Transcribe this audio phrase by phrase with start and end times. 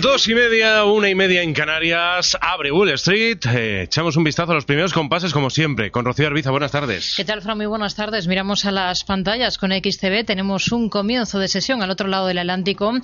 [0.00, 3.40] Dos y media, una y media en Canarias, abre Wall Street.
[3.44, 6.50] Eh, echamos un vistazo a los primeros compases, como siempre, con Rocío Arbiza.
[6.50, 7.12] Buenas tardes.
[7.14, 7.58] ¿Qué tal, Fran?
[7.58, 8.26] Muy buenas tardes.
[8.26, 10.24] Miramos a las pantallas con XTV.
[10.24, 12.94] Tenemos un comienzo de sesión al otro lado del Atlántico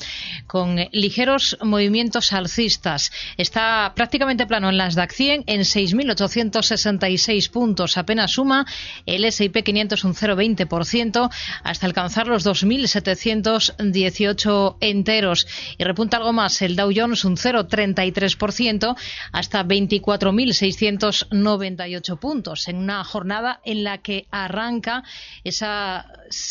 [0.47, 3.13] con ligeros movimientos alcistas.
[3.37, 7.99] Está prácticamente plano en las DAC 100 en 6.866 puntos.
[7.99, 8.65] Apenas suma
[9.05, 11.31] el S&P 500 un 0,20%
[11.65, 15.47] hasta alcanzar los 2.718 enteros.
[15.77, 18.97] Y repunta algo más el Dow Jones un 0,33%
[19.33, 25.03] hasta 24.698 puntos en una jornada en la que arranca
[25.43, 26.07] esa,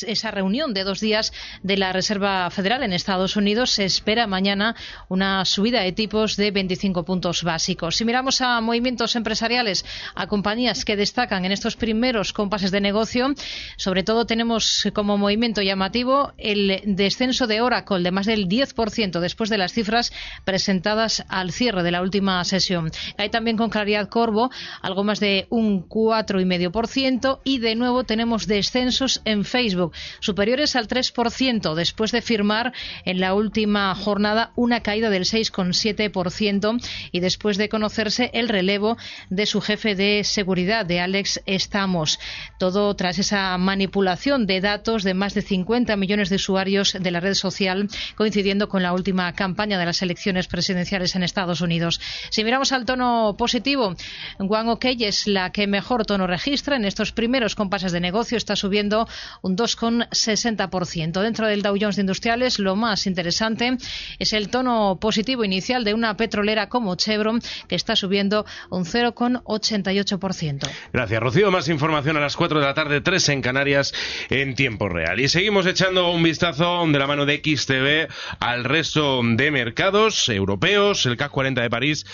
[0.06, 1.32] esa reunión de dos días
[1.64, 3.72] de la Reserva Federal en Estados Unidos.
[3.72, 4.76] Se espera mañana
[5.08, 7.96] una subida de tipos de 25 puntos básicos.
[7.96, 13.34] Si miramos a movimientos empresariales, a compañías que destacan en estos primeros compases de negocio,
[13.78, 19.50] sobre todo tenemos como movimiento llamativo el descenso de Oracle de más del 10% después
[19.50, 20.12] de las cifras
[20.44, 22.92] presentadas al cierre de la última sesión.
[23.18, 24.50] Hay también con claridad Corvo
[24.82, 31.74] algo más de un 4,5% y de nuevo tenemos descensos en Facebook superiores al 3%
[31.76, 32.74] después de firmar
[33.06, 38.98] en la última jornada una caída del 6,7% y después de conocerse el relevo
[39.30, 42.20] de su jefe de seguridad, de Alex Estamos.
[42.58, 47.20] Todo tras esa manipulación de datos de más de 50 millones de usuarios de la
[47.20, 52.00] red social coincidiendo con la última campaña de las elecciones presidenciales en Estados Unidos.
[52.30, 53.96] Si miramos al tono positivo,
[54.40, 58.38] One OK es la que mejor tono registra en estos primeros compases de negocio.
[58.38, 59.08] Está subiendo
[59.42, 61.22] un 2,60%.
[61.22, 63.78] Dentro del Dow Jones de Industriales, lo más interesante
[64.20, 70.70] es el tono positivo inicial de una petrolera como Chevron, que está subiendo un 0,88%.
[70.94, 71.52] Gracias, Rocío.
[71.52, 73.94] Más información a las 4 de la tarde, 3 en Canarias,
[74.30, 75.20] en tiempo real.
[75.20, 79.87] Y seguimos echando un vistazo de la mano de XTV al resto de mercados
[80.30, 81.06] europeos.
[81.06, 82.06] El CAC 40 de París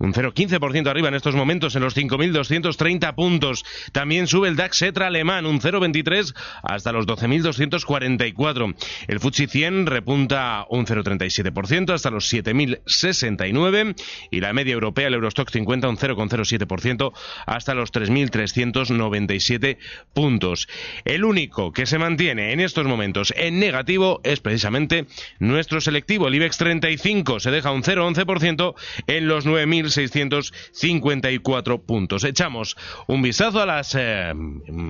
[0.00, 3.64] un 0,15% arriba en estos momentos en los 5.230 puntos.
[3.92, 8.74] También sube el DAX Etra alemán, un 0,23 hasta los 12.244.
[9.08, 13.94] El FTSE 100 repunta un 0,37% hasta los 7.069
[14.30, 17.12] y la media europea, el Eurostock 50, un 0,07%
[17.44, 19.76] hasta los 3.397
[20.14, 20.66] puntos.
[21.04, 25.04] El único que se mantiene en estos momentos en negativo es precisamente
[25.40, 28.74] nuestro selectivo, el IBEX 35, se deja un 0,11%
[29.06, 29.90] en los 9.000
[30.72, 32.24] 654 puntos.
[32.24, 32.76] Echamos
[33.06, 34.32] un vistazo a las eh,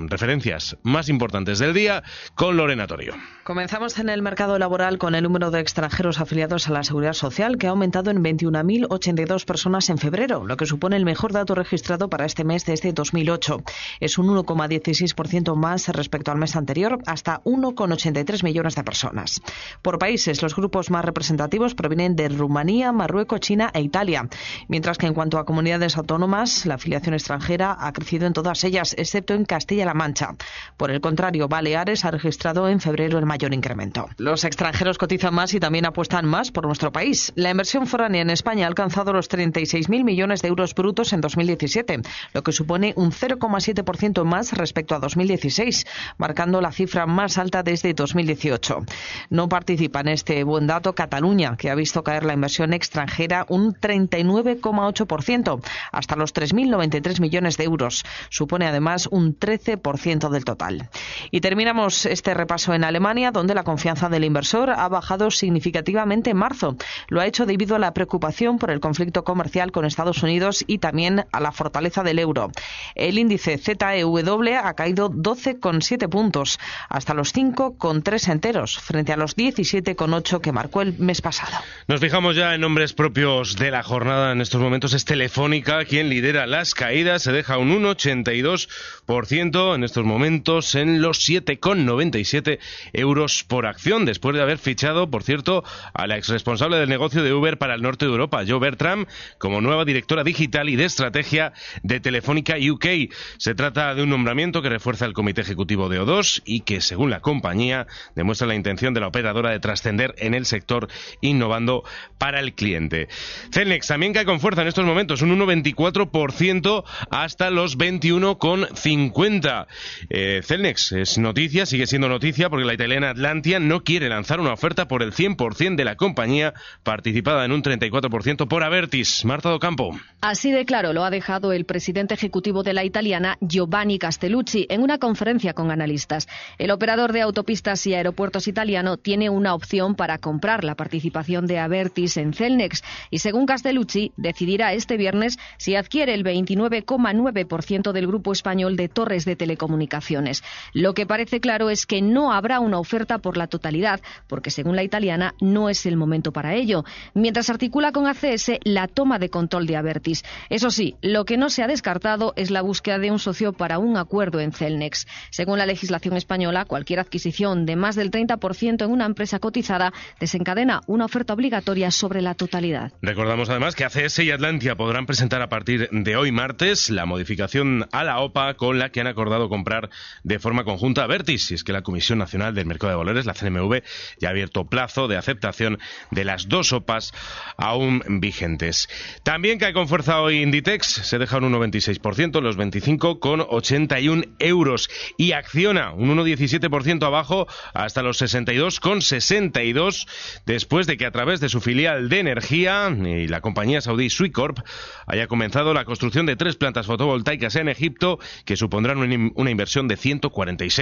[0.08, 2.02] referencias más importantes del día
[2.34, 3.14] con Lorena Torio.
[3.44, 7.58] Comenzamos en el mercado laboral con el número de extranjeros afiliados a la Seguridad Social,
[7.58, 12.08] que ha aumentado en 21.082 personas en febrero, lo que supone el mejor dato registrado
[12.08, 13.62] para este mes desde 2008.
[13.98, 19.42] Es un 1,16% más respecto al mes anterior, hasta 1,83 millones de personas.
[19.82, 24.28] Por países, los grupos más representativos provienen de Rumanía, Marruecos, China e Italia,
[24.68, 28.94] mientras que en cuanto a comunidades autónomas, la afiliación extranjera ha crecido en todas ellas,
[28.98, 30.34] excepto en Castilla-La Mancha.
[30.76, 34.08] Por el contrario, Baleares ha registrado en febrero el mayor incremento.
[34.18, 37.32] Los extranjeros cotizan más y también apuestan más por nuestro país.
[37.36, 42.02] La inversión foránea en España ha alcanzado los 36.000 millones de euros brutos en 2017,
[42.34, 45.86] lo que supone un 0,7% más respecto a 2016,
[46.18, 48.84] marcando la cifra más alta desde 2018.
[49.30, 55.62] No participa en este buen dato Cataluña, que ha visto la inversión extranjera un 39,8%,
[55.92, 58.04] hasta los 3.093 millones de euros.
[58.28, 60.90] Supone además un 13% del total.
[61.30, 66.36] Y terminamos este repaso en Alemania, donde la confianza del inversor ha bajado significativamente en
[66.36, 66.76] marzo.
[67.08, 70.78] Lo ha hecho debido a la preocupación por el conflicto comercial con Estados Unidos y
[70.78, 72.50] también a la fortaleza del euro.
[72.94, 74.18] El índice ZEW
[74.62, 80.98] ha caído 12,7 puntos, hasta los 5,3 enteros, frente a los 17,8 que marcó el
[80.98, 81.58] mes pasado.
[81.86, 84.32] Nos fijamos ya en nombres propios de la jornada.
[84.32, 87.22] En estos momentos es Telefónica quien lidera las caídas.
[87.22, 92.58] Se deja un 1,82% en estos momentos en los 7,97
[92.92, 95.64] euros por acción, después de haber fichado, por cierto,
[95.94, 99.06] a la exresponsable del negocio de Uber para el norte de Europa, Joe Bertram,
[99.38, 101.52] como nueva directora digital y de estrategia
[101.82, 103.12] de Telefónica UK.
[103.38, 107.10] Se trata de un nombramiento que refuerza el comité ejecutivo de O2 y que, según
[107.10, 110.88] la compañía, demuestra la intención de la operadora de trascender en el sector
[111.20, 111.84] innovando
[112.18, 113.08] para el cliente.
[113.52, 119.66] Celnex también cae con fuerza en estos momentos, un 1,24% hasta los 21,50.
[120.08, 124.52] Eh, Celnex es noticia, sigue siendo noticia porque la italiana Atlantia no quiere lanzar una
[124.52, 129.24] oferta por el 100% de la compañía, participada en un 34% por Avertis.
[129.24, 129.98] Marta Docampo.
[130.20, 134.82] Así de claro lo ha dejado el presidente ejecutivo de la italiana, Giovanni Castellucci, en
[134.82, 136.28] una conferencia con analistas.
[136.58, 141.58] El operador de autopistas y aeropuertos italiano tiene una opción para comprar la participación de
[141.58, 148.32] Avertis en Celnex y, según Castellucci, decidirá este viernes si adquiere el 29,9% del grupo
[148.32, 150.42] español de torres de telecomunicaciones.
[150.72, 154.76] Lo que parece claro es que no habrá una oferta por la totalidad, porque según
[154.76, 159.30] la italiana no es el momento para ello, mientras articula con ACS la toma de
[159.30, 160.24] control de Avertis.
[160.48, 163.78] Eso sí, lo que no se ha descartado es la búsqueda de un socio para
[163.78, 165.06] un acuerdo en Celnex.
[165.30, 170.80] Según la legislación española, cualquier adquisición de más del 30% en una empresa cotizada desencadena
[170.86, 172.92] una oferta obligatoria sobre la totalidad.
[173.02, 177.86] Recordamos además que ACS y Atlantia podrán presentar a partir de hoy martes la modificación
[177.92, 179.90] a la OPA con la que han acordado comprar
[180.24, 181.50] de forma conjunta Vertis.
[181.50, 183.82] Y es que la Comisión Nacional del Mercado de Valores, la CNMV,
[184.18, 185.78] ya ha abierto plazo de aceptación
[186.10, 187.12] de las dos OPAs
[187.56, 188.88] aún vigentes.
[189.22, 194.90] También cae con fuerza hoy Inditex, se deja un 1,26%, los 25,81 euros.
[195.16, 200.06] Y acciona un 1,17% abajo hasta los 62,62
[200.46, 204.58] después de que a través de su filial de energía y la compañía saudí Suicorp
[205.06, 208.98] haya comenzado la construcción de tres plantas fotovoltaicas en Egipto que supondrán
[209.34, 210.79] una inversión de 146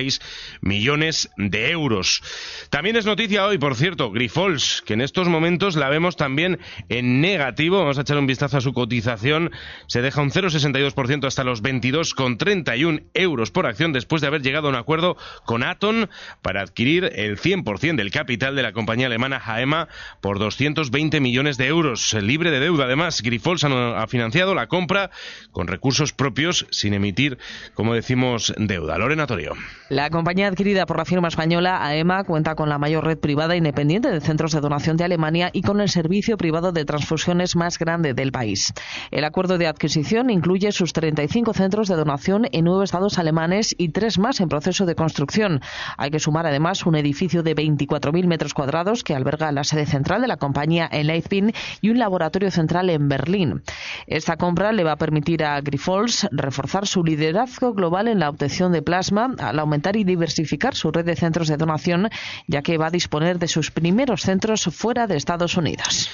[0.60, 2.22] millones de euros.
[2.70, 6.58] También es noticia hoy, por cierto, Grifols, que en estos momentos la vemos también
[6.88, 7.78] en negativo.
[7.78, 9.50] Vamos a echar un vistazo a su cotización.
[9.86, 14.70] Se deja un 0,62% hasta los 22,31 euros por acción después de haber llegado a
[14.70, 16.08] un acuerdo con Aton
[16.42, 19.88] para adquirir el 100% del capital de la compañía alemana Haema
[20.20, 22.84] por 220 millones de euros, libre de deuda.
[22.84, 25.10] Además, Grifols ha financiado la compra
[25.50, 27.38] con recursos propios sin emitir,
[27.74, 28.98] como decimos, deuda.
[28.98, 29.54] Lorena Torio.
[29.90, 34.10] La compañía adquirida por la firma española AEMA cuenta con la mayor red privada independiente
[34.10, 38.12] de centros de donación de Alemania y con el servicio privado de transfusiones más grande
[38.12, 38.74] del país.
[39.10, 43.88] El acuerdo de adquisición incluye sus 35 centros de donación en nueve estados alemanes y
[43.88, 45.62] tres más en proceso de construcción.
[45.96, 50.20] Hay que sumar además un edificio de 24.000 metros cuadrados que alberga la sede central
[50.20, 53.62] de la compañía en Leipzig y un laboratorio central en Berlín.
[54.06, 58.70] Esta compra le va a permitir a Grifols reforzar su liderazgo global en la obtención
[58.70, 62.08] de plasma al aumentar y diversificar su red de centros de donación,
[62.46, 66.10] ya que va a disponer de sus primeros centros fuera de Estados Unidos.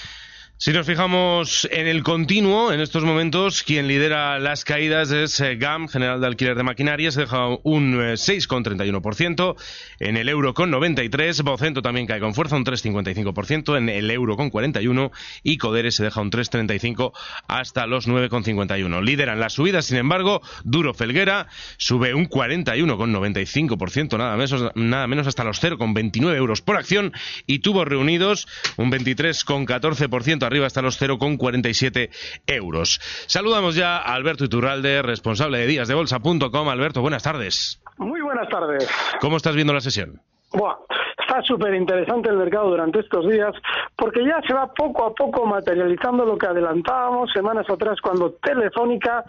[0.65, 5.57] Si nos fijamos en el continuo, en estos momentos quien lidera las caídas es eh,
[5.57, 10.71] GAM, General de Alquiler de Maquinaria, se deja un 6,31%, eh, en el euro con
[10.71, 15.13] 93, Vocento también cae con fuerza, un 3,55%, en el euro con 41
[15.43, 17.13] y Codere se deja un 3,35
[17.47, 19.03] hasta los 9,51.
[19.03, 21.47] Lideran las subidas, sin embargo, Duro Felguera
[21.77, 27.13] sube un 41,95%, nada menos, nada menos hasta los 0,29 euros por acción.
[27.47, 28.49] Y Tubos Reunidos
[28.79, 32.11] un 23,14% arriba hasta los 0,47
[32.47, 33.01] euros.
[33.27, 36.69] Saludamos ya a Alberto Iturralde, responsable de díasdebolsa.com.
[36.69, 37.81] Alberto, buenas tardes.
[37.99, 38.89] Muy buenas tardes.
[39.21, 40.21] ¿Cómo estás viendo la sesión?
[40.55, 40.77] Buah,
[41.19, 43.53] está súper interesante el mercado durante estos días
[43.97, 49.25] porque ya se va poco a poco materializando lo que adelantábamos semanas atrás cuando Telefónica,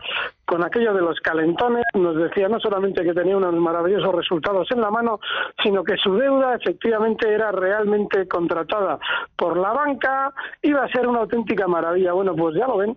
[0.46, 4.82] con aquello de los calentones, nos decía no solamente que tenía unos maravillosos resultados en
[4.82, 5.20] la mano,
[5.64, 9.00] sino que su deuda efectivamente era realmente contratada
[9.36, 12.14] por la banca, iba a ser una auténtica maravilla.
[12.14, 12.96] Bueno, pues ya lo ven,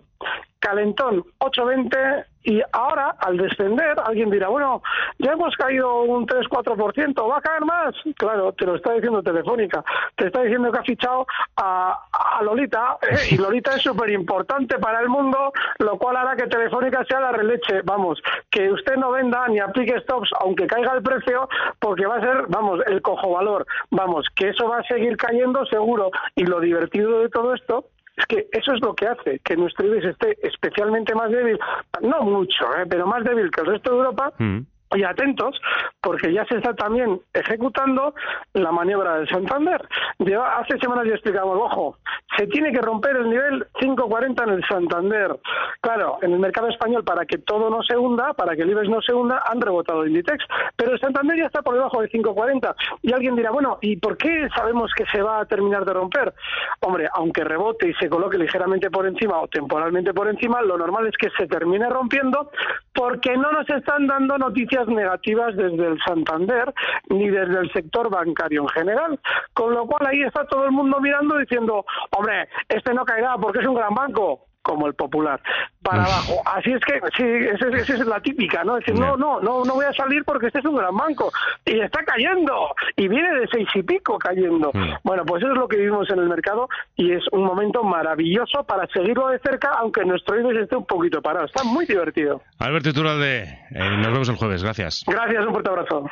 [0.59, 4.81] calentón 8.20 y ahora, al descender, alguien dirá, bueno,
[5.17, 7.93] ya hemos caído un 3-4%, ¿va a caer más?
[8.17, 9.83] Claro, te lo está diciendo Telefónica,
[10.15, 11.99] te está diciendo que ha fichado a,
[12.41, 13.17] Lolita, ¿eh?
[13.31, 17.33] y Lolita es súper importante para el mundo, lo cual hará que Telefónica sea la
[17.33, 21.49] releche, vamos, que usted no venda ni aplique stops, aunque caiga el precio,
[21.79, 25.65] porque va a ser, vamos, el cojo valor, vamos, que eso va a seguir cayendo
[25.65, 27.85] seguro, y lo divertido de todo esto
[28.19, 31.57] es que eso es lo que hace que nuestro IBEX esté especialmente más débil,
[32.01, 32.85] no mucho, ¿eh?
[32.89, 34.33] pero más débil que el resto de Europa.
[34.37, 34.59] Mm
[34.95, 35.59] y atentos
[36.01, 38.13] porque ya se está también ejecutando
[38.53, 39.87] la maniobra del Santander.
[40.19, 41.97] hace semanas ya explicamos, ojo,
[42.37, 45.39] se tiene que romper el nivel 5.40 en el Santander.
[45.81, 48.89] Claro, en el mercado español para que todo no se hunda, para que el IBEX
[48.89, 50.43] no se hunda, han rebotado Inditex,
[50.75, 54.17] pero el Santander ya está por debajo de 5.40 y alguien dirá, bueno, ¿y por
[54.17, 56.33] qué sabemos que se va a terminar de romper?
[56.81, 61.07] Hombre, aunque rebote y se coloque ligeramente por encima o temporalmente por encima, lo normal
[61.07, 62.51] es que se termine rompiendo
[62.93, 66.73] porque no nos están dando noticias negativas desde el Santander
[67.09, 69.19] ni desde el sector bancario en general.
[69.53, 73.59] Con lo cual ahí está todo el mundo mirando diciendo, hombre, este no caerá porque
[73.59, 75.41] es un gran banco como el popular
[75.81, 76.41] para abajo.
[76.45, 79.85] Así es que sí esa, es la típica no decir no no no no voy
[79.85, 81.31] a salir porque este es un gran banco
[81.65, 84.95] y está cayendo y viene de seis y pico cayendo mm.
[85.03, 88.63] bueno pues eso es lo que vivimos en el mercado y es un momento maravilloso
[88.63, 91.45] para seguirlo de cerca aunque nuestro IBEX esté un poquito parado.
[91.45, 92.41] Está muy divertido.
[92.59, 94.63] Alberto Iturralde eh, nos vemos el jueves.
[94.63, 95.03] Gracias.
[95.07, 96.05] Gracias un fuerte abrazo.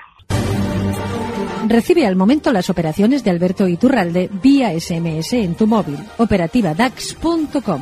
[1.67, 5.99] Recibe al momento las operaciones de Alberto Iturralde vía SMS en tu móvil.
[6.17, 7.81] Operativa DAX.com.